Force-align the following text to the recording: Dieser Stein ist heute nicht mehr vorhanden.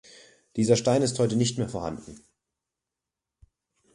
Dieser 0.55 0.77
Stein 0.77 1.03
ist 1.03 1.19
heute 1.19 1.35
nicht 1.35 1.59
mehr 1.59 1.69
vorhanden. 1.69 2.19